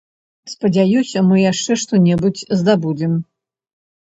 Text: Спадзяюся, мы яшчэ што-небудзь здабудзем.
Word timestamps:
Спадзяюся, 0.53 1.17
мы 1.31 1.37
яшчэ 1.51 1.77
што-небудзь 1.83 2.47
здабудзем. 2.63 3.13